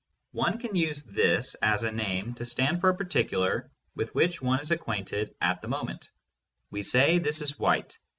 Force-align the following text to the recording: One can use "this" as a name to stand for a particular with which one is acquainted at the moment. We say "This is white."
One 0.31 0.57
can 0.57 0.75
use 0.75 1.03
"this" 1.03 1.53
as 1.61 1.83
a 1.83 1.91
name 1.91 2.33
to 2.33 2.43
stand 2.43 2.81
for 2.81 2.89
a 2.89 2.95
particular 2.95 3.69
with 3.93 4.15
which 4.15 4.41
one 4.41 4.59
is 4.59 4.71
acquainted 4.71 5.35
at 5.39 5.61
the 5.61 5.67
moment. 5.67 6.09
We 6.71 6.81
say 6.81 7.19
"This 7.19 7.39
is 7.39 7.59
white." 7.59 7.99